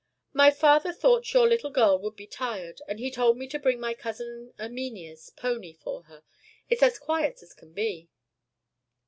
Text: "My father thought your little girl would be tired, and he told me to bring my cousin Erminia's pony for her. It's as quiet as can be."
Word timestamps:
"My 0.33 0.49
father 0.49 0.91
thought 0.93 1.31
your 1.31 1.47
little 1.47 1.69
girl 1.69 1.99
would 1.99 2.15
be 2.15 2.25
tired, 2.25 2.81
and 2.87 2.97
he 2.97 3.11
told 3.11 3.37
me 3.37 3.47
to 3.49 3.59
bring 3.59 3.79
my 3.79 3.93
cousin 3.93 4.51
Erminia's 4.59 5.29
pony 5.29 5.73
for 5.73 6.05
her. 6.05 6.23
It's 6.71 6.81
as 6.81 6.97
quiet 6.97 7.43
as 7.43 7.53
can 7.53 7.71
be." 7.71 8.09